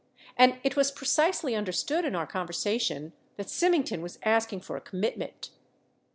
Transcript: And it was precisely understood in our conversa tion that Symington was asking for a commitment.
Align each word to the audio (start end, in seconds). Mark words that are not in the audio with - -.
And 0.35 0.57
it 0.63 0.75
was 0.75 0.89
precisely 0.89 1.53
understood 1.53 2.05
in 2.05 2.15
our 2.15 2.25
conversa 2.25 2.81
tion 2.81 3.13
that 3.37 3.51
Symington 3.51 4.01
was 4.01 4.17
asking 4.25 4.61
for 4.61 4.75
a 4.75 4.81
commitment. 4.81 5.51